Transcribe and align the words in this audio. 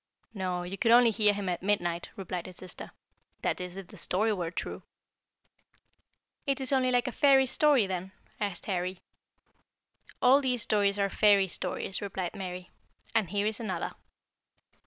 "No, 0.33 0.63
you 0.63 0.79
could 0.79 0.89
only 0.89 1.11
hear 1.11 1.31
him 1.31 1.47
at 1.47 1.61
midnight," 1.61 2.09
replied 2.15 2.47
his 2.47 2.55
sister 2.57 2.89
"that 3.43 3.61
is, 3.61 3.75
if 3.77 3.89
the 3.89 3.97
story 3.99 4.33
were 4.33 4.49
true." 4.49 4.81
"It 6.47 6.59
is 6.59 6.71
only 6.71 6.89
like 6.89 7.07
a 7.07 7.11
fairy 7.11 7.45
story, 7.45 7.85
then?" 7.85 8.11
asked 8.39 8.65
Harry. 8.65 9.01
"All 10.19 10.41
these 10.41 10.63
stories 10.63 10.97
are 10.97 11.07
fairy 11.11 11.47
stories," 11.47 12.01
replied 12.01 12.35
Mary; 12.35 12.71
"and 13.13 13.29
here 13.29 13.45
is 13.45 13.59
another. 13.59 13.91